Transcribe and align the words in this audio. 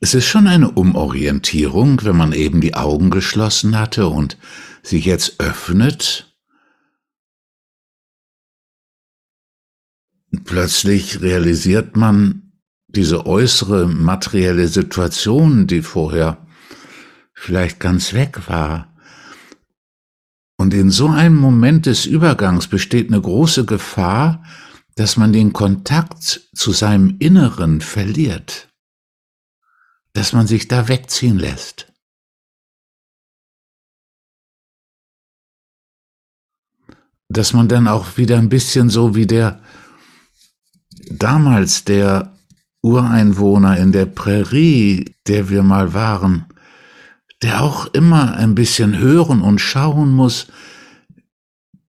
Es 0.00 0.14
ist 0.14 0.26
schon 0.26 0.46
eine 0.46 0.70
Umorientierung, 0.72 2.04
wenn 2.04 2.16
man 2.16 2.32
eben 2.32 2.60
die 2.60 2.74
Augen 2.74 3.10
geschlossen 3.10 3.78
hatte 3.78 4.08
und 4.08 4.36
sich 4.82 5.04
jetzt 5.04 5.40
öffnet. 5.40 6.36
Plötzlich 10.44 11.22
realisiert 11.22 11.96
man 11.96 12.52
diese 12.88 13.26
äußere 13.26 13.86
materielle 13.86 14.68
Situation, 14.68 15.66
die 15.66 15.82
vorher 15.82 16.46
vielleicht 17.32 17.80
ganz 17.80 18.12
weg 18.12 18.48
war. 18.48 18.94
Und 20.58 20.72
in 20.74 20.90
so 20.90 21.08
einem 21.08 21.36
Moment 21.36 21.86
des 21.86 22.06
Übergangs 22.06 22.66
besteht 22.68 23.08
eine 23.08 23.20
große 23.20 23.66
Gefahr, 23.66 24.44
dass 24.94 25.16
man 25.16 25.32
den 25.32 25.52
Kontakt 25.52 26.48
zu 26.54 26.72
seinem 26.72 27.16
Inneren 27.18 27.82
verliert, 27.82 28.65
dass 30.16 30.32
man 30.32 30.46
sich 30.46 30.66
da 30.66 30.88
wegziehen 30.88 31.38
lässt. 31.38 31.92
Dass 37.28 37.52
man 37.52 37.68
dann 37.68 37.86
auch 37.86 38.16
wieder 38.16 38.38
ein 38.38 38.48
bisschen 38.48 38.88
so 38.88 39.14
wie 39.14 39.26
der 39.26 39.60
damals 41.10 41.84
der 41.84 42.34
Ureinwohner 42.82 43.76
in 43.76 43.92
der 43.92 44.06
Prärie, 44.06 45.16
der 45.26 45.50
wir 45.50 45.62
mal 45.62 45.92
waren, 45.92 46.46
der 47.42 47.62
auch 47.62 47.84
immer 47.86 48.36
ein 48.36 48.54
bisschen 48.54 48.96
hören 48.96 49.42
und 49.42 49.58
schauen 49.58 50.12
muss, 50.12 50.46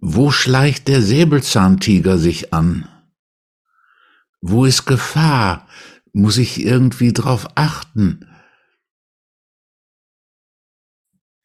wo 0.00 0.32
schleicht 0.32 0.88
der 0.88 1.02
Säbelzahntiger 1.02 2.18
sich 2.18 2.52
an? 2.52 2.88
Wo 4.40 4.64
ist 4.64 4.86
Gefahr? 4.86 5.68
Muss 6.18 6.36
ich 6.36 6.64
irgendwie 6.64 7.12
drauf 7.12 7.46
achten? 7.54 8.28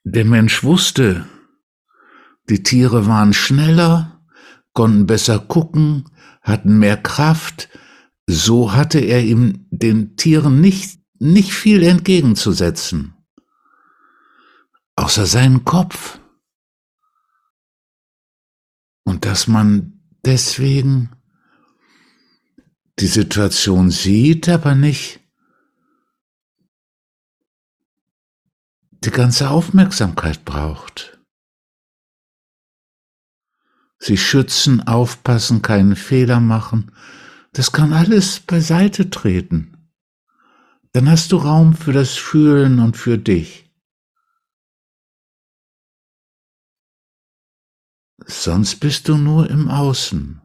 Der 0.03 0.25
Mensch 0.25 0.63
wusste, 0.63 1.27
die 2.49 2.63
Tiere 2.63 3.05
waren 3.05 3.33
schneller, 3.33 4.25
konnten 4.73 5.05
besser 5.05 5.37
gucken, 5.37 6.09
hatten 6.41 6.79
mehr 6.79 6.97
Kraft, 6.97 7.69
so 8.25 8.73
hatte 8.73 8.97
er 8.97 9.23
ihm 9.23 9.67
den 9.69 10.17
Tieren 10.17 10.59
nicht, 10.59 10.99
nicht 11.19 11.53
viel 11.53 11.83
entgegenzusetzen. 11.83 13.13
Außer 14.95 15.27
seinen 15.27 15.65
Kopf. 15.65 16.19
Und 19.03 19.25
dass 19.25 19.47
man 19.47 20.01
deswegen 20.25 21.11
die 22.99 23.07
Situation 23.07 23.89
sieht, 23.89 24.47
aber 24.49 24.75
nicht 24.75 25.19
die 29.03 29.11
ganze 29.11 29.49
Aufmerksamkeit 29.49 30.45
braucht. 30.45 31.19
Sie 33.99 34.17
schützen, 34.17 34.81
aufpassen, 34.81 35.61
keinen 35.61 35.95
Fehler 35.95 36.39
machen. 36.39 36.91
Das 37.53 37.71
kann 37.71 37.93
alles 37.93 38.39
beiseite 38.39 39.09
treten. 39.09 39.89
Dann 40.91 41.09
hast 41.09 41.31
du 41.31 41.37
Raum 41.37 41.73
für 41.73 41.93
das 41.93 42.13
Fühlen 42.13 42.79
und 42.79 42.97
für 42.97 43.17
dich. 43.17 43.71
Sonst 48.25 48.79
bist 48.79 49.07
du 49.07 49.17
nur 49.17 49.49
im 49.49 49.69
Außen. 49.69 50.42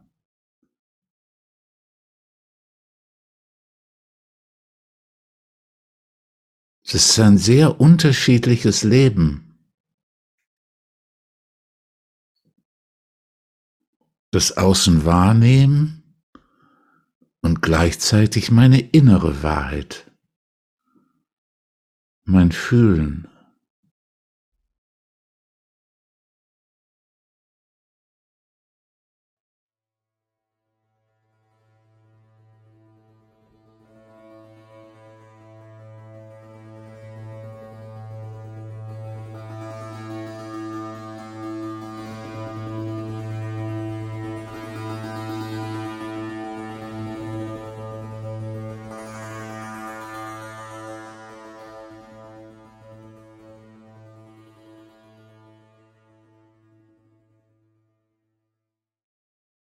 Es 6.90 6.94
ist 7.10 7.18
ein 7.18 7.36
sehr 7.36 7.82
unterschiedliches 7.82 8.82
Leben. 8.82 9.58
Das 14.30 14.56
Außen 14.56 15.04
wahrnehmen 15.04 16.24
und 17.42 17.60
gleichzeitig 17.60 18.50
meine 18.50 18.80
innere 18.80 19.42
Wahrheit, 19.42 20.10
mein 22.24 22.52
Fühlen. 22.52 23.28